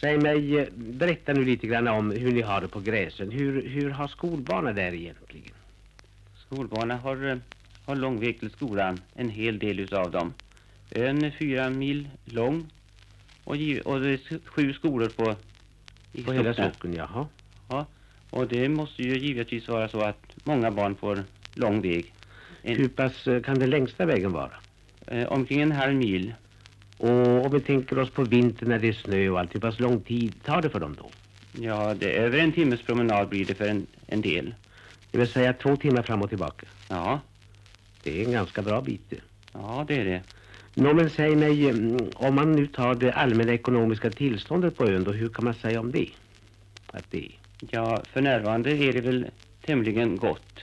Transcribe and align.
Säg 0.00 0.18
mig, 0.18 0.58
eh, 0.58 0.66
berätta 0.76 1.32
nu 1.32 1.44
lite 1.44 1.66
grann 1.66 1.88
om 1.88 2.10
hur 2.10 2.32
ni 2.32 2.40
har 2.42 2.60
det 2.60 2.68
på 2.68 2.80
Gräsön. 2.80 3.30
Hur, 3.30 3.68
hur 3.68 3.90
har 3.90 4.08
skolbarnen 4.08 4.74
där 4.74 4.94
egentligen? 4.94 5.52
Skolbarnen 6.46 6.98
har, 6.98 7.28
eh, 7.28 7.36
har 7.86 7.96
lång 7.96 8.20
väg 8.20 8.40
till 8.40 8.50
skolan, 8.50 9.00
en 9.14 9.30
hel 9.30 9.58
del 9.58 9.80
utav 9.80 10.10
dem. 10.10 10.34
En 10.90 11.32
fyra 11.32 11.70
mil 11.70 12.08
lång 12.24 12.66
och, 13.44 13.56
och 13.84 14.00
det 14.00 14.10
är 14.10 14.48
sju 14.48 14.72
skolor 14.72 15.08
på 15.08 15.34
i 16.12 16.22
På 16.22 16.32
hela 16.32 16.54
socken, 16.54 16.94
jaha. 16.94 17.26
Ja, 17.68 17.86
och 18.30 18.48
det 18.48 18.68
måste 18.68 19.02
ju 19.02 19.18
givetvis 19.18 19.68
vara 19.68 19.88
så 19.88 20.00
att 20.00 20.36
många 20.44 20.70
barn 20.70 20.94
får 20.94 21.24
lång 21.54 21.80
väg. 21.82 22.14
En, 22.62 22.76
Hur 22.76 22.88
pass 22.88 23.26
eh, 23.26 23.42
kan 23.42 23.58
den 23.58 23.70
längsta 23.70 24.06
vägen 24.06 24.32
vara? 24.32 24.52
eh, 25.06 25.28
omkring 25.32 25.60
en 25.60 25.72
halv 25.72 25.94
mil. 25.94 26.34
Och 27.00 27.44
om 27.46 27.50
vi 27.52 27.60
tänker 27.60 27.98
oss 27.98 28.10
på 28.10 28.24
vintern 28.24 28.68
när 28.68 28.78
det 28.78 28.88
är 28.88 28.92
snö 28.92 29.28
och 29.28 29.40
allt, 29.40 29.54
hur 29.54 29.60
pass 29.60 29.80
lång 29.80 30.00
tid 30.00 30.34
tar 30.44 30.62
det 30.62 30.70
för 30.70 30.80
dem 30.80 30.96
då? 30.98 31.10
Ja, 31.62 31.94
det 31.94 32.16
är 32.16 32.22
över 32.22 32.38
en 32.38 32.52
timmes 32.52 32.82
promenad 32.82 33.28
blir 33.28 33.44
det 33.44 33.54
för 33.54 33.68
en, 33.68 33.86
en 34.06 34.20
del. 34.20 34.54
Det 35.10 35.18
vill 35.18 35.28
säga 35.28 35.52
två 35.52 35.76
timmar 35.76 36.02
fram 36.02 36.22
och 36.22 36.28
tillbaka. 36.28 36.66
Ja, 36.88 37.20
Det 38.02 38.20
är 38.20 38.24
en 38.24 38.32
ganska 38.32 38.62
bra 38.62 38.80
bit 38.80 39.12
ja 39.52 39.84
det 39.88 39.94
är 39.94 40.04
det. 40.04 40.22
Nå 40.74 40.94
men 40.94 41.10
säg 41.10 41.36
mig, 41.36 41.70
mm, 41.70 42.10
om 42.14 42.34
man 42.34 42.52
nu 42.52 42.66
tar 42.66 42.94
det 42.94 43.12
allmänna 43.12 43.52
ekonomiska 43.52 44.10
tillståndet 44.10 44.76
på 44.76 44.86
ön 44.86 45.04
då, 45.04 45.12
hur 45.12 45.28
kan 45.28 45.44
man 45.44 45.54
säga 45.54 45.80
om 45.80 45.92
det? 45.92 46.08
Att 46.86 47.10
det? 47.10 47.28
Ja, 47.70 48.02
för 48.12 48.20
närvarande 48.20 48.70
är 48.70 48.92
det 48.92 49.00
väl 49.00 49.26
tämligen 49.64 50.16
gott. 50.16 50.60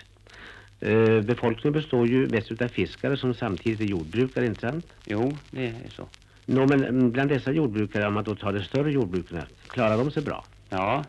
Eh, 0.80 1.22
befolkningen 1.22 1.74
består 1.74 2.08
ju 2.08 2.28
mest 2.28 2.52
utav 2.52 2.68
fiskare 2.68 3.18
som 3.18 3.34
samtidigt 3.34 3.82
är 3.82 3.86
jordbrukare, 3.86 4.46
inte 4.46 4.62
sant? 4.62 4.86
Jo, 5.06 5.38
det 5.52 5.66
är 5.66 5.90
så. 5.96 6.08
Nå 6.50 6.66
men 6.68 6.84
mm, 6.84 7.12
bland 7.12 7.30
dessa 7.30 7.52
jordbrukare, 7.52 8.08
om 8.08 8.14
man 8.14 8.24
då 8.24 8.36
tar 8.36 8.54
de 8.54 8.64
större 8.64 8.92
jordbrukarna, 8.92 9.44
klarar 9.68 9.98
de 9.98 10.12
sig 10.12 10.24
bra? 10.24 10.46
Ja, 10.70 11.04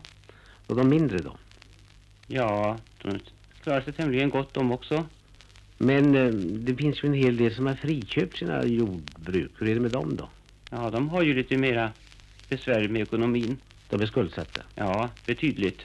Och 0.67 0.75
de 0.75 0.89
mindre 0.89 1.17
då? 1.17 1.37
ja, 2.27 2.77
de 3.03 3.19
klarar 3.63 3.81
sig 3.81 3.93
tämligen 3.93 4.29
gott 4.29 4.53
de 4.53 4.71
också. 4.71 5.05
Men 5.77 6.15
eh, 6.15 6.31
det 6.33 6.75
finns 6.75 7.03
ju 7.03 7.07
en 7.07 7.13
hel 7.13 7.37
del 7.37 7.55
som 7.55 7.65
har 7.67 7.73
friköpt 7.75 8.37
sina 8.37 8.65
jordbruk. 8.65 9.51
Hur 9.57 9.69
är 9.69 9.73
det 9.73 9.79
med 9.79 9.91
dem 9.91 10.15
då? 10.15 10.29
Ja, 10.71 10.89
de 10.89 11.09
har 11.09 11.21
ju 11.23 11.33
lite 11.33 11.57
mera 11.57 11.91
besvär 12.49 12.87
med 12.87 13.01
ekonomin. 13.01 13.57
De 13.89 14.01
är 14.01 14.05
skuldsatta. 14.05 14.61
Ja, 14.75 15.09
betydligt. 15.25 15.81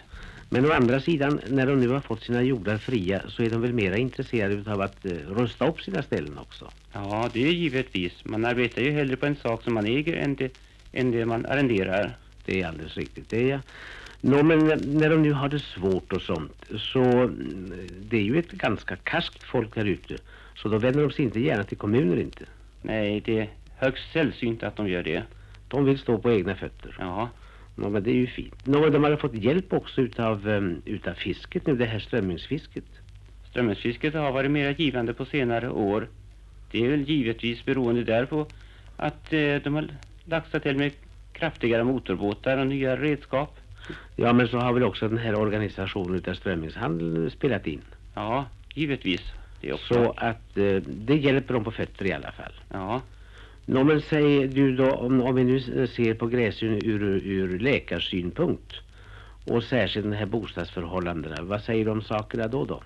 Men 0.50 0.66
å 0.66 0.72
andra 0.72 1.00
sidan, 1.00 1.40
när 1.48 1.66
de 1.66 1.80
nu 1.80 1.88
har 1.88 2.00
fått 2.00 2.22
sina 2.22 2.42
jordar 2.42 2.78
fria 2.78 3.22
så 3.28 3.42
är 3.42 3.50
de 3.50 3.60
väl 3.62 3.72
mera 3.72 3.96
intresserade 3.96 4.72
av 4.72 4.80
att 4.80 5.04
eh, 5.06 5.12
rusta 5.12 5.68
upp 5.68 5.80
sina 5.80 6.02
ställen 6.02 6.38
också. 6.38 6.70
Ja, 6.94 7.30
det 7.32 7.46
är 7.46 7.52
givetvis. 7.52 8.24
Man 8.24 8.44
arbetar 8.44 8.82
ju 8.82 8.90
hellre 8.90 9.16
på 9.16 9.26
en 9.26 9.36
sak 9.36 9.62
som 9.62 9.74
man 9.74 9.86
äger 9.86 10.16
än 10.16 10.34
det, 10.34 10.58
än 10.92 11.10
det 11.10 11.26
man 11.26 11.46
arrenderar. 11.46 12.16
Det 12.44 12.60
är 12.60 12.68
alldeles 12.68 12.96
riktigt, 12.96 13.30
det 13.30 13.42
är 13.42 13.48
jag. 13.48 13.60
Nå, 14.20 14.42
men 14.42 14.58
när 14.86 15.10
de 15.10 15.22
nu 15.22 15.32
har 15.32 15.48
det 15.48 15.60
svårt 15.60 16.12
och 16.12 16.22
sånt 16.22 16.64
så 16.78 17.00
mm, 17.02 17.72
det 18.00 18.16
är 18.16 18.22
ju 18.22 18.38
ett 18.38 18.50
ganska 18.50 18.96
karskt 18.96 19.42
folk 19.42 19.76
här 19.76 19.84
ute. 19.84 20.16
Så 20.56 20.68
då 20.68 20.78
vänder 20.78 21.02
de 21.02 21.10
sig 21.10 21.24
inte 21.24 21.40
gärna 21.40 21.64
till 21.64 21.76
kommuner 21.76 22.16
inte. 22.16 22.44
Nej, 22.82 23.22
det 23.24 23.38
är 23.38 23.48
högst 23.76 24.12
sällsynt 24.12 24.62
att 24.62 24.76
de 24.76 24.88
gör 24.88 25.02
det. 25.02 25.22
De 25.68 25.84
vill 25.84 25.98
stå 25.98 26.18
på 26.18 26.32
egna 26.32 26.54
fötter. 26.54 26.96
Ja, 26.98 27.30
Nå, 27.76 27.90
men 27.90 28.02
det 28.02 28.10
är 28.10 28.14
ju 28.14 28.26
fint. 28.26 28.66
Nå, 28.66 28.80
men 28.80 28.92
de 28.92 29.04
har 29.04 29.16
fått 29.16 29.34
hjälp 29.34 29.72
också 29.72 30.00
utav, 30.00 30.48
um, 30.48 30.82
utav 30.84 31.14
fisket 31.14 31.66
nu, 31.66 31.76
det 31.76 31.84
här 31.84 31.98
strömmingsfisket. 31.98 32.84
strömmingsfisket 33.50 34.14
har 34.14 34.32
varit 34.32 34.50
mera 34.50 34.70
givande 34.70 35.14
på 35.14 35.24
senare 35.24 35.70
år. 35.70 36.08
Det 36.74 36.84
är 36.84 36.88
väl 36.88 37.02
givetvis 37.02 37.64
beroende 37.64 38.04
därpå 38.04 38.46
att 38.96 39.32
eh, 39.32 39.56
de 39.64 39.74
har 39.74 39.88
laxat 40.24 40.62
till 40.62 40.76
med 40.76 40.92
kraftigare 41.32 41.84
motorbåtar 41.84 42.58
och 42.58 42.66
nya 42.66 42.96
redskap. 42.96 43.58
Ja, 44.16 44.32
men 44.32 44.48
så 44.48 44.58
har 44.58 44.72
väl 44.72 44.82
också 44.82 45.08
den 45.08 45.18
här 45.18 45.34
organisationen 45.34 46.14
utav 46.14 46.34
strömmingshandeln 46.34 47.30
spelat 47.30 47.66
in. 47.66 47.80
Ja, 48.14 48.46
givetvis. 48.74 49.20
Det 49.60 49.72
också. 49.72 49.94
Så 49.94 50.14
att 50.16 50.58
eh, 50.58 50.76
det 50.86 51.16
hjälper 51.16 51.54
dem 51.54 51.64
på 51.64 51.70
fötter 51.70 52.06
i 52.06 52.12
alla 52.12 52.32
fall. 52.32 52.52
Ja, 52.72 53.02
Nå, 53.66 53.84
men 53.84 54.00
säg 54.00 54.48
du 54.48 54.76
då, 54.76 54.90
om, 54.90 55.20
om 55.20 55.34
vi 55.34 55.44
nu 55.44 55.86
ser 55.86 56.14
på 56.14 56.26
Gräsön 56.26 56.80
ur, 56.84 57.02
ur 57.26 57.58
läkarsynpunkt 57.58 58.74
och 59.44 59.64
särskilt 59.64 60.06
den 60.06 60.18
här 60.18 60.26
bostadsförhållandena, 60.26 61.36
vad 61.42 61.62
säger 61.62 61.84
du 61.84 61.90
om 61.90 62.02
sakerna 62.02 62.48
då 62.48 62.64
då? 62.64 62.82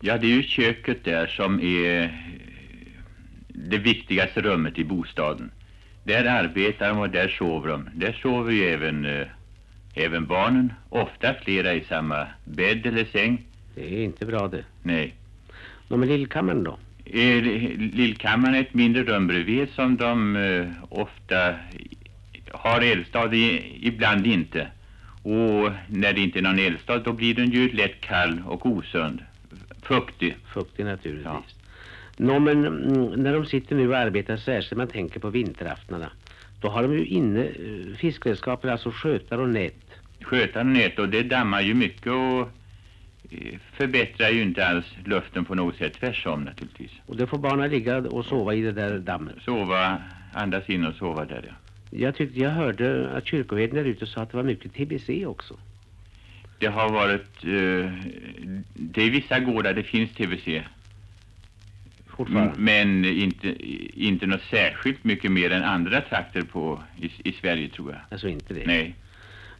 Ja, 0.00 0.18
det 0.18 0.26
är 0.26 0.36
ju 0.36 0.42
köket 0.42 1.04
där 1.04 1.26
som 1.26 1.60
är 1.60 2.10
det 3.54 3.78
viktigaste 3.78 4.40
rummet 4.40 4.78
i 4.78 4.84
bostaden. 4.84 5.50
Där 6.04 6.24
arbetar 6.24 6.88
de 6.88 6.98
och 6.98 7.10
där 7.10 7.28
sover 7.28 7.68
de. 7.68 7.88
Där 7.94 8.12
sover 8.22 8.52
ju 8.52 8.64
även, 8.64 9.04
eh, 9.04 9.26
även 9.94 10.26
barnen, 10.26 10.72
ofta 10.88 11.34
flera 11.34 11.74
i 11.74 11.84
samma 11.84 12.26
bädd 12.44 12.86
eller 12.86 13.04
säng. 13.04 13.44
Det 13.74 13.94
är 13.94 14.04
inte 14.04 14.26
bra 14.26 14.48
det. 14.48 14.64
Nej. 14.82 15.14
Nå, 15.88 15.96
men 15.96 16.08
lillkammaren 16.08 16.64
då? 16.64 16.78
Eh, 17.04 17.42
Lillkammaren 17.92 18.54
är 18.54 18.60
ett 18.60 18.74
mindre 18.74 19.02
rum 19.02 19.26
bredvid 19.26 19.68
som 19.68 19.96
de 19.96 20.36
eh, 20.36 20.66
ofta 20.88 21.54
har 22.50 22.80
eldstad 22.80 23.34
i, 23.34 23.78
ibland 23.82 24.26
inte. 24.26 24.66
Och 25.22 25.70
när 25.88 26.12
det 26.12 26.20
inte 26.20 26.38
är 26.38 26.42
någon 26.42 26.58
eldstad 26.58 26.98
då 26.98 27.12
blir 27.12 27.34
den 27.34 27.50
ju 27.50 27.72
lätt 27.72 28.00
kall 28.00 28.42
och 28.46 28.66
osund. 28.66 29.22
Fuktig. 29.82 30.36
Fuktig 30.54 30.84
naturligtvis. 30.84 31.24
Ja. 31.24 31.42
Nå, 32.22 32.38
men 32.38 32.66
mm, 32.66 33.22
när 33.22 33.32
de 33.32 33.46
sitter 33.46 33.76
nu 33.76 33.88
och 33.88 33.96
arbetar 33.96 34.36
särskilt, 34.36 34.78
man 34.78 34.88
tänker 34.88 35.20
på 35.20 35.30
vinteraftnarna, 35.30 36.10
då 36.60 36.68
har 36.68 36.82
de 36.82 36.92
ju 36.92 37.06
inne 37.06 37.44
eh, 37.44 37.96
fiskredskapen, 37.96 38.70
alltså 38.70 38.90
skötar 38.90 39.38
och 39.38 39.48
nät. 39.48 39.74
sköta 40.20 40.62
nät 40.62 40.98
och 40.98 41.08
det 41.08 41.22
dammar 41.22 41.60
ju 41.60 41.74
mycket 41.74 42.06
och 42.06 42.40
eh, 43.30 43.58
förbättrar 43.72 44.28
ju 44.28 44.42
inte 44.42 44.66
alls 44.66 44.86
luften 45.04 45.44
på 45.44 45.54
något 45.54 45.76
sätt. 45.76 45.94
Tvärsom 46.00 46.42
naturligtvis. 46.42 46.90
Och 47.06 47.16
det 47.16 47.26
får 47.26 47.38
barnen 47.38 47.70
ligga 47.70 47.98
och 47.98 48.24
sova 48.24 48.54
i 48.54 48.62
det 48.62 48.72
där 48.72 48.98
dammet. 48.98 49.34
Sova, 49.44 50.02
andas 50.32 50.70
in 50.70 50.86
och 50.86 50.94
sova 50.94 51.24
där 51.24 51.44
ja. 51.48 51.54
Jag 51.90 52.14
tyckte 52.14 52.40
jag 52.40 52.50
hörde 52.50 53.10
att 53.10 53.26
kyrkoherden 53.26 53.76
där 53.76 53.84
ute 53.84 54.06
sa 54.06 54.20
att 54.20 54.30
det 54.30 54.36
var 54.36 54.44
mycket 54.44 54.74
TBC 54.74 55.26
också. 55.26 55.56
Det 56.58 56.66
har 56.66 56.92
varit, 56.92 57.44
eh, 57.44 57.92
det 58.74 59.02
är 59.02 59.10
vissa 59.10 59.40
gårdar 59.40 59.74
det 59.74 59.82
finns 59.82 60.10
TBC. 60.10 60.62
Fortfarande. 62.16 62.54
Men 62.58 63.04
inte, 63.04 63.54
inte 63.94 64.26
något 64.26 64.42
särskilt 64.50 65.04
mycket 65.04 65.32
mer 65.32 65.50
än 65.50 65.62
andra 65.62 66.00
trakter 66.00 66.42
på, 66.42 66.82
i, 67.00 67.28
i 67.28 67.32
Sverige 67.32 67.68
tror 67.68 67.90
jag. 67.90 68.00
Alltså 68.10 68.28
inte 68.28 68.54
det. 68.54 68.66
Nej. 68.66 68.94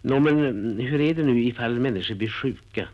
Nå, 0.02 0.20
men 0.20 0.38
mm, 0.38 0.78
hur 0.78 1.00
är 1.00 1.14
det 1.14 1.22
nu 1.22 1.44
ifall 1.44 1.80
människor 1.80 2.14
blir 2.14 2.28
sjuka 2.28 2.88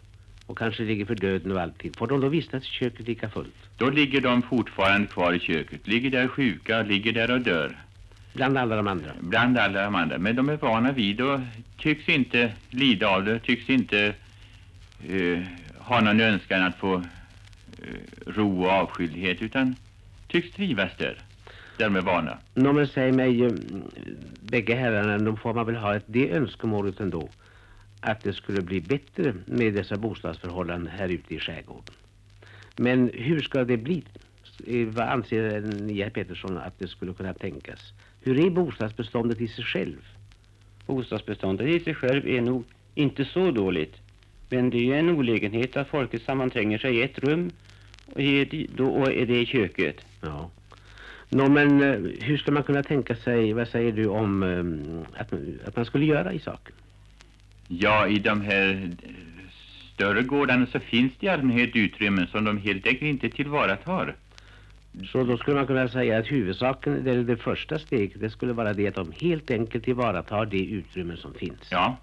och 0.47 0.59
kanske 0.59 0.83
ligger 0.83 1.05
för 1.05 1.15
döden 1.15 1.53
och 1.53 1.61
alltid? 1.61 1.97
Får 1.97 2.07
de 2.07 2.21
då 2.21 2.29
vistas 2.29 2.63
i 2.63 2.67
köket 2.67 3.07
lika 3.07 3.29
fullt? 3.29 3.55
Då 3.79 3.91
ligger 3.91 4.21
de 4.21 4.43
fortfarande 4.43 5.07
kvar 5.07 5.33
i 5.33 5.39
köket. 5.39 5.87
Ligger 5.87 6.11
där 6.11 6.29
sjuka, 6.29 6.83
ligger 6.83 7.13
där 7.13 7.31
och 7.31 7.41
dör. 7.41 7.77
Bland 8.33 8.59
alla 8.59 8.77
de 8.77 8.89
andra. 8.89 9.11
bland 9.21 9.59
alla 9.59 9.83
de 9.83 9.95
andra. 9.95 10.19
Men 10.19 10.37
de 10.37 10.49
är 10.49 10.57
vana 10.57 10.93
vid 10.93 11.21
och 11.21 11.41
tycks 11.79 12.09
inte 12.09 12.53
lida 12.71 13.09
av 13.09 13.25
det, 13.25 13.39
tycks 13.39 13.71
inte 13.71 14.15
eh, 15.09 15.39
ha 15.79 16.01
någon 16.01 16.21
önskan 16.21 16.63
att 16.63 16.77
få 16.77 17.03
ro 18.27 18.63
och 18.63 18.71
avskildhet 18.71 19.43
utan 19.43 19.77
tycks 20.29 20.51
trivas 20.51 20.93
där, 20.99 21.19
där 21.77 21.85
de 21.85 21.97
är 21.97 22.01
vana. 22.01 22.39
Nå, 22.55 22.73
men 22.73 22.87
säg 22.87 23.13
mig, 23.13 23.41
mm, 23.45 23.83
bägge 24.41 24.75
herrarna, 24.75 25.19
då 25.19 25.37
får 25.37 25.55
man 25.55 25.67
väl 25.67 25.77
ha 25.77 25.97
ett, 25.97 26.05
det 26.07 26.31
önskemålet 26.31 27.01
ändå 27.01 27.29
att 28.01 28.21
det 28.23 28.33
skulle 28.33 28.63
bli 28.63 28.81
bättre 28.81 29.35
med 29.47 29.75
dessa 29.75 29.97
bostadsförhållanden 29.97 30.93
här 30.99 31.09
ute 31.09 31.35
i 31.35 31.39
skärgården. 31.39 31.95
Men 32.77 33.11
hur 33.15 33.41
ska 33.41 33.65
det 33.65 33.77
bli? 33.77 34.03
Eh, 34.67 34.87
Vad 34.87 35.09
anser 35.09 35.61
ni, 35.61 36.03
herr 36.03 36.11
Pettersson, 36.11 36.59
att 36.59 36.79
det 36.79 36.89
skulle 36.89 37.13
kunna 37.13 37.35
tänkas? 37.35 37.93
Hur 38.21 38.47
är 38.47 38.51
bostadsbeståndet 38.51 39.41
i 39.41 39.49
sig 39.49 39.65
själv? 39.65 39.97
bostadsbeståndet 40.87 41.67
i 41.67 41.81
sig 41.81 41.95
själv 41.95 42.29
är 42.29 42.41
nog 42.41 42.65
inte 42.95 43.25
så 43.25 43.51
dåligt. 43.51 43.95
Men 44.51 44.71
det 44.71 44.77
är 44.77 44.83
ju 44.83 44.95
en 44.95 45.09
olägenhet 45.11 45.77
att 45.77 45.89
folket 45.89 46.23
sammantränger 46.23 46.79
sig 46.79 46.97
i 46.97 47.03
ett 47.03 47.19
rum 47.19 47.51
och 48.15 48.21
det, 48.21 48.67
då 48.77 49.07
är 49.07 49.27
det 49.27 49.41
i 49.41 49.47
köket. 49.47 50.01
Ja. 50.21 50.51
Nå, 51.29 51.49
men 51.49 51.83
eh, 51.83 52.11
hur 52.21 52.37
ska 52.37 52.53
man 52.53 52.63
kunna 52.63 52.83
tänka 52.83 53.17
sig, 53.17 53.53
vad 53.53 53.69
säger 53.69 53.93
du 53.93 54.07
om 54.07 54.43
eh, 54.43 55.21
att, 55.21 55.33
att 55.69 55.77
man 55.77 55.85
skulle 55.85 56.05
göra 56.05 56.33
i 56.33 56.39
saken? 56.39 56.75
Ja, 57.69 58.09
i 58.09 58.19
de 58.19 58.41
här 58.41 58.91
eh, 59.03 59.11
större 59.95 60.23
gårdarna 60.23 60.67
så 60.67 60.81
finns 60.81 61.13
det 61.21 61.27
i 61.27 61.29
allmänhet 61.29 61.77
utrymmen 61.77 62.27
som 62.27 62.45
de 62.45 62.59
helt 62.59 62.87
enkelt 62.87 63.03
inte 63.03 63.31
tillvaratar. 63.31 64.17
Så 65.13 65.25
då 65.25 65.37
skulle 65.37 65.57
man 65.57 65.67
kunna 65.67 65.89
säga 65.89 66.19
att 66.19 66.33
huvudsaken, 66.33 67.07
eller 67.07 67.23
det 67.23 67.37
första 67.37 67.79
steget, 67.79 68.21
det 68.21 68.31
skulle 68.31 68.53
vara 68.53 68.73
det 68.73 68.89
att 68.89 68.95
de 68.95 69.13
helt 69.21 69.51
enkelt 69.51 69.85
tillvaratar 69.85 70.47
det 70.47 70.65
utrymme 70.65 71.17
som 71.17 71.35
finns. 71.35 71.69
Ja, 71.71 71.97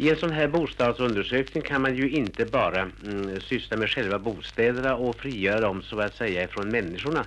I 0.00 0.10
en 0.10 0.16
sån 0.16 0.32
här 0.32 0.48
bostadsundersökning 0.48 1.62
kan 1.62 1.82
man 1.82 1.96
ju 1.96 2.10
inte 2.10 2.44
bara 2.44 2.90
mm, 3.04 3.40
syssla 3.40 3.76
med 3.76 3.90
själva 3.90 4.18
bostäderna 4.18 4.94
och 4.94 5.16
frigöra 5.16 5.60
dem 5.60 5.82
så 5.82 6.00
att 6.00 6.14
säga 6.14 6.48
från 6.48 6.68
människorna. 6.68 7.24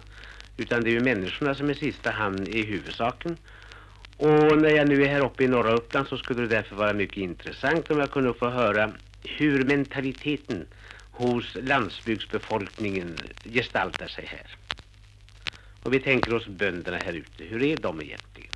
Utan 0.58 0.84
det 0.84 0.90
är 0.90 0.92
ju 0.92 1.00
människorna 1.00 1.56
som 1.56 1.70
i 1.70 1.76
sista 1.76 2.12
hand 2.12 2.48
är 2.48 2.64
huvudsaken. 2.64 3.38
Och 4.18 4.58
när 4.62 4.70
jag 4.70 4.88
nu 4.88 5.04
är 5.04 5.08
här 5.08 5.26
uppe 5.26 5.44
i 5.44 5.48
norra 5.48 5.74
Uppland 5.74 6.08
så 6.08 6.18
skulle 6.18 6.42
det 6.42 6.48
därför 6.48 6.76
vara 6.76 6.94
mycket 6.94 7.18
intressant 7.18 7.92
om 7.92 8.00
jag 8.00 8.12
kunde 8.12 8.34
få 8.34 8.50
höra 8.50 8.92
hur 9.24 9.64
mentaliteten 9.64 10.66
hos 11.12 11.58
landsbygdsbefolkningen 11.62 13.18
gestaltar 13.44 14.08
sig 14.08 14.26
här. 14.26 14.56
Och 15.84 15.94
vi 15.94 16.00
tänker 16.00 16.34
oss 16.34 16.48
bönderna 16.48 16.98
här 17.06 17.14
ute. 17.14 17.44
Hur 17.44 17.64
är 17.64 17.78
de 17.78 18.02
egentligen? 18.02 18.52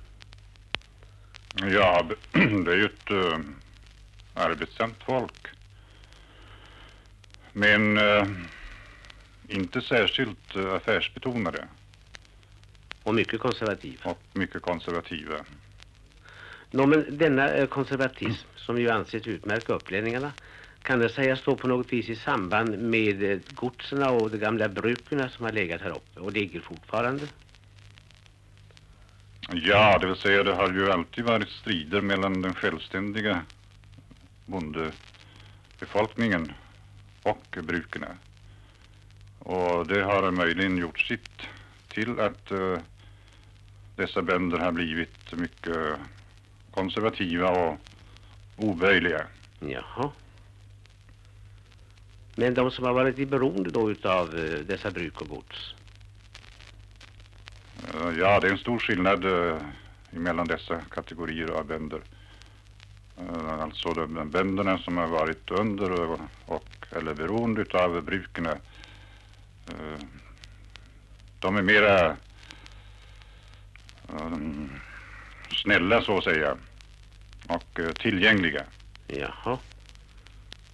Ja, 1.72 2.06
det 2.64 2.72
är 2.72 2.76
ju 2.76 2.84
ett 2.84 3.10
eh, 3.10 3.38
arbetsamt 4.38 5.04
folk. 5.04 5.46
Men 7.52 7.98
uh, 7.98 8.24
inte 9.48 9.80
särskilt 9.80 10.56
uh, 10.56 10.74
affärsbetonade. 10.74 11.68
Och 13.02 13.14
mycket 13.14 13.40
konservativa. 13.40 14.10
Och 14.10 14.22
mycket 14.32 14.62
konservativa. 14.62 15.36
Nå, 16.70 16.86
men 16.86 17.18
denna 17.18 17.66
konservatism 17.66 18.48
som 18.56 18.78
ju 18.78 18.90
anses 18.90 19.26
utmärka 19.26 19.72
upplänningarna 19.72 20.32
kan 20.82 20.98
det 20.98 21.08
sägas 21.08 21.40
stå 21.40 21.56
på 21.56 21.68
något 21.68 21.92
vis 21.92 22.08
i 22.08 22.16
samband 22.16 22.78
med 22.78 23.42
godserna 23.54 24.10
och 24.10 24.30
de 24.30 24.38
gamla 24.38 24.68
bruken 24.68 25.30
som 25.30 25.44
har 25.44 25.52
legat 25.52 25.80
här 25.80 25.90
uppe 25.90 26.20
och 26.20 26.32
ligger 26.32 26.60
fortfarande? 26.60 27.26
Ja, 29.52 29.98
det 29.98 30.06
vill 30.06 30.16
säga 30.16 30.42
det 30.42 30.54
har 30.54 30.72
ju 30.72 30.90
alltid 30.90 31.24
varit 31.24 31.48
strider 31.48 32.00
mellan 32.00 32.42
den 32.42 32.54
självständiga 32.54 33.42
bondebefolkningen 34.48 36.52
och 37.22 37.58
brukarna. 37.62 38.16
Och 39.38 39.86
det 39.86 40.02
har 40.02 40.30
möjligen 40.30 40.78
gjort 40.78 41.00
sitt 41.00 41.42
till 41.88 42.20
att 42.20 42.52
uh, 42.52 42.78
dessa 43.96 44.22
bönder 44.22 44.58
har 44.58 44.72
blivit 44.72 45.32
mycket 45.32 45.98
konservativa 46.70 47.50
och 47.50 47.78
oböjliga. 48.56 49.26
Jaha. 49.60 50.10
Men 52.36 52.54
de 52.54 52.70
som 52.70 52.84
har 52.84 52.92
varit 52.92 53.18
i 53.18 53.26
beroende 53.26 53.70
då 53.70 53.90
utav 53.90 54.34
uh, 54.34 54.60
dessa 54.60 54.90
bruk 54.90 55.20
och 55.20 55.28
gods? 55.28 55.74
Uh, 57.94 58.18
ja, 58.18 58.40
det 58.40 58.46
är 58.46 58.52
en 58.52 58.58
stor 58.58 58.78
skillnad 58.78 59.24
mellan 60.10 60.46
dessa 60.46 60.80
kategorier 60.80 61.50
av 61.50 61.66
bönder. 61.66 62.00
Uh, 63.20 63.62
alltså 63.62 63.92
de 63.92 64.30
bönderna 64.30 64.78
som 64.78 64.96
har 64.96 65.06
varit 65.06 65.50
under 65.50 65.92
och, 65.92 66.20
och 66.46 66.86
eller 66.90 67.14
beroende 67.14 67.60
utav 67.60 68.02
bruken. 68.02 68.48
de 71.40 71.56
är 71.56 71.62
mera 71.62 72.16
um, 74.08 74.70
snälla 75.50 76.02
så 76.02 76.18
att 76.18 76.24
säga 76.24 76.56
och 77.48 77.80
tillgängliga. 77.98 78.64
Jaha. 79.06 79.58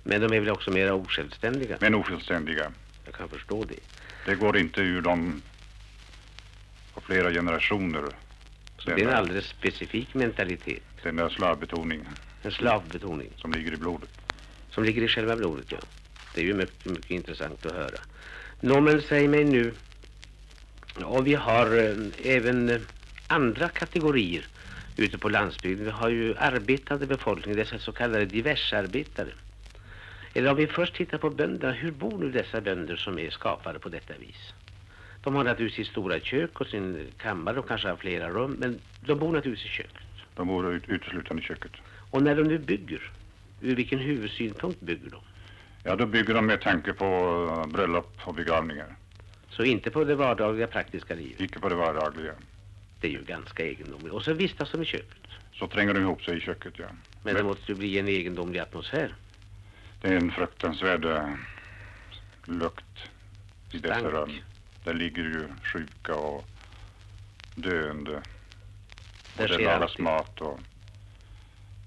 Men 0.02 0.20
de 0.20 0.32
är 0.36 0.40
väl 0.40 0.50
också 0.50 0.70
mera 0.70 0.94
osjälvständiga? 0.94 1.76
Men 1.80 1.94
osjälvständiga. 1.94 2.72
Jag 3.04 3.14
kan 3.14 3.28
förstå 3.28 3.64
det. 3.64 3.80
Det 4.26 4.34
går 4.34 4.56
inte 4.56 4.80
ur 4.80 5.02
dem 5.02 5.42
på 6.94 7.00
flera 7.00 7.30
generationer. 7.30 8.04
Så 8.84 8.90
det 8.90 9.02
är 9.02 9.08
en 9.08 9.14
alldeles 9.14 9.46
specifik 9.46 10.14
mentalitet? 10.14 10.82
Den 11.02 11.16
där 11.16 11.28
slavbetoning. 11.28 12.00
En 12.42 12.50
slavbetoning? 12.50 13.30
Som 13.36 13.52
ligger 13.52 13.72
i 13.72 13.76
blodet. 13.76 14.10
Som 14.70 14.84
ligger 14.84 15.02
i 15.02 15.08
själva 15.08 15.36
blodet, 15.36 15.72
ja. 15.72 15.78
Det 16.34 16.40
är 16.40 16.44
ju 16.44 16.54
mycket, 16.54 16.84
mycket 16.84 17.10
intressant 17.10 17.66
att 17.66 17.72
höra. 17.72 17.98
Nå, 18.60 18.80
men 18.80 19.02
säg 19.02 19.28
mig 19.28 19.44
nu, 19.44 19.72
och 21.04 21.26
vi 21.26 21.34
har 21.34 21.66
äh, 21.78 21.96
även 22.36 22.68
äh, 22.68 22.80
andra 23.28 23.68
kategorier 23.68 24.46
ute 24.96 25.18
på 25.18 25.28
landsbygden. 25.28 25.84
Vi 25.84 25.90
har 25.90 26.08
ju 26.08 26.34
arbetande 26.36 27.06
befolkning, 27.06 27.56
dessa 27.56 27.78
så 27.78 27.92
kallade 27.92 28.24
diversarbetare. 28.24 29.32
Eller 30.34 30.50
om 30.50 30.56
vi 30.56 30.66
först 30.66 30.94
tittar 30.94 31.18
på 31.18 31.30
bönderna, 31.30 31.72
hur 31.72 31.90
bor 31.90 32.18
nu 32.18 32.30
dessa 32.30 32.60
bönder 32.60 32.96
som 32.96 33.18
är 33.18 33.30
skapade 33.30 33.78
på 33.78 33.88
detta 33.88 34.14
vis? 34.18 34.52
De 35.24 35.34
har 35.34 35.44
naturligtvis 35.44 35.86
sitt 35.86 35.92
stora 35.92 36.20
kök 36.20 36.60
och 36.60 36.66
sin 36.66 37.06
kammare 37.18 37.58
och 37.58 37.68
kanske 37.68 37.88
har 37.88 37.96
flera 37.96 38.30
rum, 38.30 38.56
men 38.58 38.80
de 39.00 39.18
bor 39.18 39.32
naturligtvis 39.32 39.66
i 39.66 39.74
köket. 39.76 40.02
De 40.34 40.46
bor 40.46 40.72
ut, 40.72 40.88
uteslutande 40.88 41.42
i 41.42 41.46
köket. 41.46 41.72
Och 42.10 42.22
när 42.22 42.34
de 42.36 42.42
nu 42.42 42.58
bygger, 42.58 43.10
ur 43.60 43.76
vilken 43.76 43.98
huvudsynpunkt 43.98 44.80
bygger 44.80 45.10
de? 45.10 45.20
Ja, 45.82 45.96
då 45.96 46.06
bygger 46.06 46.34
de 46.34 46.46
med 46.46 46.60
tanke 46.60 46.92
på 46.92 47.04
uh, 47.04 47.72
bröllop 47.72 48.20
och 48.24 48.34
begravningar. 48.34 48.96
Så 49.50 49.64
inte 49.64 49.90
på 49.90 50.04
det 50.04 50.14
vardagliga 50.14 50.66
praktiska 50.66 51.14
livet? 51.14 51.40
Icke 51.40 51.58
på 51.58 51.68
det 51.68 51.74
vardagliga. 51.74 52.32
Det 53.00 53.06
är 53.06 53.12
ju 53.12 53.24
ganska 53.24 53.64
egendomligt. 53.64 54.12
Och 54.12 54.24
så 54.24 54.32
vistas 54.32 54.72
de 54.72 54.82
i 54.82 54.84
köket? 54.84 55.26
Så 55.52 55.66
tränger 55.66 55.94
de 55.94 56.00
ihop 56.00 56.22
sig 56.22 56.36
i 56.36 56.40
köket, 56.40 56.74
ja. 56.76 56.86
Men 57.22 57.34
det 57.34 57.42
måste 57.42 57.72
ju 57.72 57.78
bli 57.78 57.98
en 57.98 58.08
egendomlig 58.08 58.58
atmosfär. 58.58 59.14
Det 60.00 60.08
är 60.08 60.16
en 60.16 60.30
fruktansvärd 60.30 61.04
uh, 61.04 61.34
lukt 62.44 62.84
i 63.72 63.78
dessa 63.78 64.10
rum. 64.10 64.30
Där 64.84 64.94
ligger 64.94 65.22
ju 65.22 65.48
sjuka 65.62 66.14
och 66.14 66.44
döende. 67.54 68.22
Där 69.36 69.52
och 69.52 69.58
det 69.58 69.64
lagas 69.64 69.98
mat 69.98 70.40
och 70.40 70.60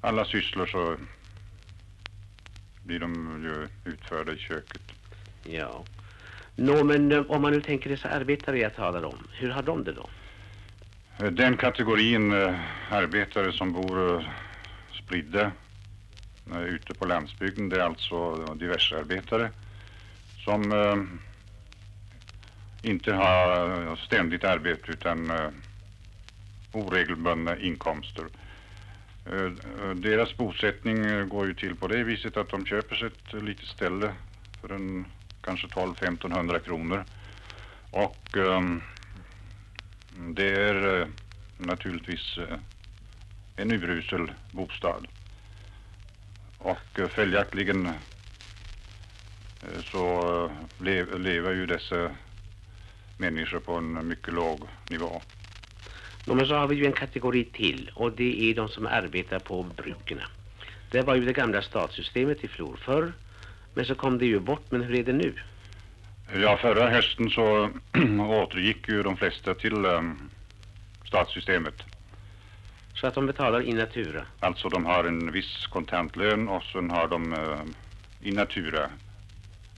alla 0.02 0.26
sysslor 0.26 0.66
så 0.66 0.98
blir 2.84 3.00
de 3.00 3.44
ju 3.44 3.92
utförda 3.92 4.34
i 4.34 4.38
köket. 4.38 4.82
Ja. 5.44 5.84
Nå, 6.56 6.84
men 6.84 7.12
eh, 7.12 7.22
om 7.28 7.42
man 7.42 7.52
nu 7.52 7.62
tänker 7.62 7.90
dessa 7.90 8.10
arbetare 8.10 8.60
jag 8.60 8.76
talar 8.76 9.06
om, 9.06 9.28
hur 9.32 9.50
har 9.50 9.64
de 9.64 9.84
det 9.84 9.94
då? 9.94 10.10
Den 11.30 11.58
kategorin 11.58 12.34
äh, 12.34 12.56
arbetare 12.92 13.54
som 13.54 13.74
bor 13.74 14.26
spridda 15.04 15.52
ute 16.68 16.94
på 16.94 17.06
landsbygden, 17.06 17.70
det 17.70 17.76
är 17.76 17.80
alltså 17.80 18.36
diversarbetare 18.54 19.50
som 20.46 20.72
inte 22.82 23.14
ha 23.14 23.96
ständigt 24.06 24.44
arbete 24.44 24.92
utan 24.92 25.32
uh, 25.32 25.50
oregelbundna 26.72 27.58
inkomster. 27.58 28.26
Uh, 29.34 29.52
deras 29.96 30.38
bosättning 30.38 31.30
går 31.30 31.48
ju 31.48 31.54
till 31.54 31.76
på 31.76 31.88
det 31.88 32.04
viset 32.04 32.38
att 32.38 32.50
de 32.50 32.66
köper 32.66 32.96
sig 32.96 33.08
ett 33.08 33.44
litet 33.44 33.66
ställe 33.66 34.14
för 34.62 34.72
en 34.76 35.06
kanske 35.42 35.68
12-1500 35.68 36.60
kronor 36.60 37.06
och 37.92 38.38
um, 38.38 38.82
det 40.16 40.52
är 40.52 40.86
uh, 40.86 41.08
naturligtvis 41.58 42.40
en 43.56 43.72
urusel 43.72 44.32
bostad 44.52 45.08
och 46.58 47.00
följaktligen 47.10 47.90
så 49.84 50.52
lever 50.80 51.54
ju 51.54 51.66
dessa 51.66 52.12
människor 53.18 53.60
på 53.60 53.74
en 53.74 54.08
mycket 54.08 54.34
låg 54.34 54.68
nivå. 54.90 55.22
Ja, 56.26 56.34
men 56.34 56.48
så 56.48 56.56
har 56.56 56.68
vi 56.68 56.76
ju 56.76 56.86
en 56.86 56.94
kategori 56.94 57.44
till 57.44 57.92
och 57.96 58.12
det 58.12 58.50
är 58.50 58.56
de 58.56 58.70
som 58.70 58.86
arbetar 58.86 59.40
på 59.40 59.64
brukerna. 59.64 60.24
Det 60.92 61.02
var 61.02 61.16
ju 61.16 61.26
det 61.26 61.34
gamla 61.34 61.62
statssystemet 61.62 62.44
i 62.44 62.48
flor 62.48 62.80
förr, 62.86 63.14
men 63.74 63.86
så 63.86 63.96
kom 63.96 64.18
det 64.18 64.26
ju 64.26 64.40
bort. 64.40 64.66
Men 64.70 64.82
hur 64.82 64.96
är 64.96 65.04
det 65.04 65.14
nu? 65.14 65.34
Ja, 66.36 66.58
förra 66.58 66.90
hösten 66.90 67.30
så 67.30 67.70
återgick 68.20 68.90
ju 68.90 69.04
de 69.04 69.18
flesta 69.18 69.54
till 69.54 69.86
um, 69.86 70.30
statssystemet. 71.06 71.84
Så 72.94 73.08
att 73.08 73.14
de 73.14 73.26
betalar 73.26 73.62
in 73.62 73.78
natura? 73.78 74.26
Alltså 74.40 74.70
de 74.70 74.86
har 74.86 75.04
en 75.04 75.32
viss 75.32 75.68
kontantlön 75.68 76.48
och 76.48 76.64
sen 76.64 76.92
har 76.92 77.08
de 77.08 77.34
uh, 77.34 77.60
in 78.22 78.36
natura 78.36 78.90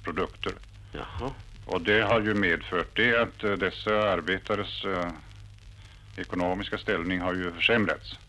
produkter. 0.04 0.52
Jaha. 0.92 1.32
Och 1.72 1.82
det 1.82 2.02
har 2.02 2.22
ju 2.22 2.34
medfört 2.34 2.96
det 2.96 3.22
att 3.22 3.44
uh, 3.44 3.58
dessa 3.58 4.12
arbetares 4.12 4.86
uh, 4.86 5.12
ekonomiska 6.18 6.78
ställning 6.78 7.20
har 7.20 7.34
ju 7.34 7.52
försämrats. 7.52 8.20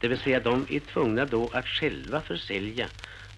Det 0.00 0.08
vill 0.08 0.18
säga 0.18 0.40
de 0.40 0.66
är 0.70 0.80
tvungna 0.80 1.24
då 1.24 1.50
att 1.52 1.66
själva 1.66 2.20
försälja 2.20 2.86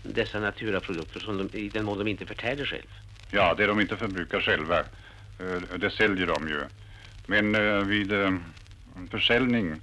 dessa 0.03 0.41
naturaprodukter 0.41 1.21
som 1.21 1.39
de, 1.39 1.59
i 1.59 1.69
den 1.69 1.85
mån 1.85 1.99
de 1.99 2.09
inte 2.09 2.27
förtär 2.27 2.57
det 2.57 2.65
själv. 2.65 2.91
Ja, 3.31 3.55
det 3.55 3.67
de 3.67 3.81
inte 3.81 3.97
förbrukar 3.97 4.41
själva, 4.41 4.81
uh, 4.81 5.79
det 5.79 5.91
säljer 5.91 6.27
de 6.27 6.49
ju. 6.49 6.61
Men 7.27 7.53
vid 7.89 8.13
försäljning, 9.11 9.81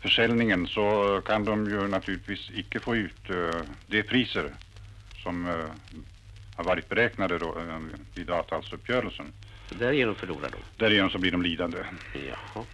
försäljningen 0.00 0.66
så 0.66 1.20
kan 1.26 1.44
de 1.44 1.70
ju 1.70 1.88
naturligtvis 1.88 2.50
icke 2.54 2.80
få 2.80 2.96
ut 2.96 3.30
de 3.86 4.02
priser 4.02 4.50
som 5.22 5.66
har 6.58 6.64
varit 6.64 6.88
beräknade 6.88 7.38
då, 7.38 7.58
eh, 7.58 7.78
vid 8.14 8.30
avtalsuppgörelsen. 8.30 9.32
Därigenom 9.78 10.14
förlorar 10.14 10.50
de? 10.50 10.84
Därigenom 10.84 11.10
så 11.10 11.18
blir 11.18 11.30
de 11.32 11.42
lidande. 11.42 11.78
Jaha. 12.12 12.64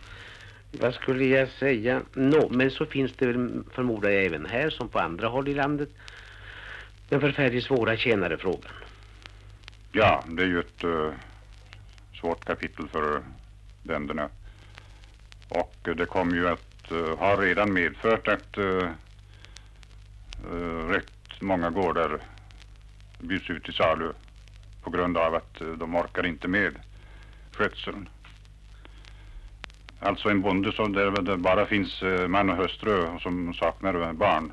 Vad 0.72 0.94
skulle 0.94 1.24
jag 1.24 1.48
säga? 1.48 2.02
Nå, 2.12 2.48
men 2.50 2.70
så 2.70 2.86
finns 2.86 3.12
det 3.12 3.26
väl 3.26 3.62
förmodar 3.72 4.10
jag 4.10 4.24
även 4.24 4.46
här 4.46 4.70
som 4.70 4.88
på 4.88 4.98
andra 4.98 5.28
håll 5.28 5.48
i 5.48 5.54
landet 5.54 5.88
den 7.08 7.20
förfärligt 7.20 7.64
svåra 7.64 7.96
tjänarefrågan. 7.96 8.72
Ja, 9.92 10.24
det 10.28 10.42
är 10.42 10.46
ju 10.46 10.60
ett 10.60 10.84
uh, 10.84 11.12
svårt 12.20 12.44
kapitel 12.44 12.88
för 12.88 13.22
bönderna. 13.82 14.28
Och 15.48 15.76
uh, 15.88 15.94
det 15.96 16.06
kommer 16.06 16.34
ju 16.34 16.48
att 16.48 16.92
uh, 16.92 17.18
ha 17.18 17.36
redan 17.36 17.72
medfört 17.72 18.28
att 18.28 18.58
rätt 20.88 21.40
många 21.40 21.70
gårdar 21.70 22.20
bjuds 23.24 23.50
ut 23.50 23.64
till 23.64 23.74
salu 23.74 24.12
på 24.82 24.90
grund 24.90 25.16
av 25.18 25.34
att 25.34 25.62
de 25.78 25.96
orkar 25.96 26.26
inte 26.26 26.48
med 26.48 26.78
skötseln. 27.52 28.08
Alltså 30.00 30.28
en 30.28 30.40
bonde 30.40 30.72
som 30.72 30.92
där 30.92 31.22
det 31.22 31.36
bara 31.36 31.66
finns 31.66 32.02
man 32.28 32.50
och 32.50 32.56
hustru 32.56 33.18
som 33.20 33.54
saknar 33.54 34.12
barn. 34.12 34.52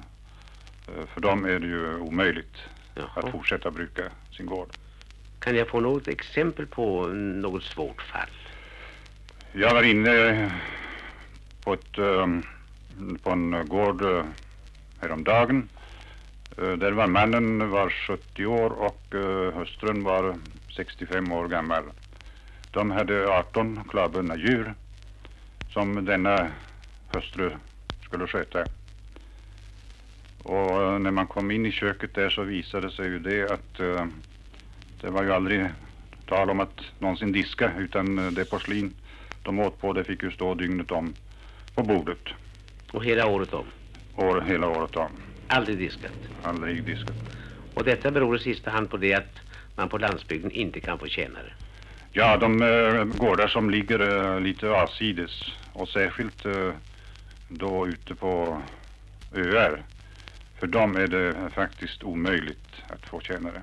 För 1.13 1.22
dem 1.22 1.46
är 1.46 1.60
det 1.60 1.68
ju 1.68 2.00
omöjligt 2.00 2.58
Jaha. 2.96 3.08
att 3.16 3.32
fortsätta 3.32 3.72
bruka 3.72 4.04
sin 4.32 4.46
gård. 4.46 4.70
Kan 5.40 5.56
jag 5.56 5.68
få 5.68 5.80
något 5.80 6.08
exempel 6.08 6.68
på 6.68 7.08
något 7.08 7.63
svårt 7.63 8.01
fall? 8.01 8.30
Jag 9.51 9.74
var 9.74 9.84
inne 9.84 10.51
på, 11.63 11.74
ett, 11.74 11.96
på 13.24 13.30
en 13.32 13.68
gård 13.68 14.04
häromdagen. 15.01 15.70
Uh, 16.60 16.74
där 16.74 16.91
var 16.91 17.08
mannen 17.08 17.70
var 17.70 17.89
70 17.89 18.46
år 18.46 18.70
och 18.70 19.01
uh, 19.13 19.51
hustrun 19.51 20.03
var 20.03 20.36
65 20.75 21.31
år 21.31 21.48
gammal. 21.48 21.84
De 22.72 22.91
hade 22.91 23.27
18 23.27 23.79
klavbundna 23.89 24.36
djur 24.36 24.74
som 25.70 26.05
denna 26.05 26.48
hustru 27.13 27.51
skulle 28.05 28.27
sköta. 28.27 28.65
Och 30.43 31.01
när 31.01 31.12
man 31.12 31.27
kom 31.27 31.51
in 31.51 31.65
i 31.65 31.72
köket 31.72 32.13
där 32.13 32.29
så 32.29 32.43
visade 32.43 32.91
sig 32.91 33.05
ju 33.05 33.20
det 33.20 33.51
att 33.51 33.77
det 35.01 35.10
var 35.10 35.24
ju 35.24 35.34
aldrig 35.34 35.67
tal 36.31 36.50
om 36.50 36.60
att 36.60 36.81
någonsin 37.00 37.31
diska 37.31 37.72
utan 37.77 38.20
eh, 38.20 38.31
det 38.31 38.50
porslin 38.50 38.93
de 39.43 39.60
åt 39.60 39.81
på 39.81 39.93
det 39.93 40.03
fick 40.03 40.24
ju 40.24 40.31
stå 40.31 40.55
dygnet 40.55 40.91
om 40.91 41.13
på 41.75 41.84
bordet. 41.84 42.27
Och 42.91 43.05
hela 43.05 43.27
året 43.27 43.53
om? 43.53 43.65
År, 44.15 44.41
hela 44.41 44.67
året 44.67 44.96
om. 44.96 45.12
Aldrig 45.51 45.77
diskat? 45.77 46.12
Aldrig 46.43 46.84
diskat. 46.84 47.15
Och 47.74 47.84
detta 47.84 48.12
beror 48.12 48.36
i 48.36 48.39
sista 48.39 48.72
hand 48.72 48.89
på 48.89 48.98
det 48.98 49.13
att 49.13 49.39
man 49.75 49.89
på 49.89 49.98
landsbygden 49.98 50.51
inte 50.51 50.79
kan 50.79 51.00
få 51.00 51.08
tjänare? 51.08 51.53
Ja, 52.12 52.38
de 52.38 52.62
äh, 52.62 53.03
gårdar 53.03 53.48
som 53.48 53.70
ligger 53.70 54.00
äh, 54.00 54.39
lite 54.39 54.70
avsides 54.70 55.43
och 55.74 55.89
särskilt 55.89 56.46
äh, 56.46 56.72
då 57.48 57.88
ute 57.88 58.15
på 58.15 58.62
öar. 59.36 59.84
För 60.60 60.67
dem 60.67 60.96
är 60.96 61.08
det 61.08 61.36
faktiskt 61.53 62.03
omöjligt 62.03 62.84
att 62.88 63.05
få 63.05 63.20
tjänare. 63.20 63.62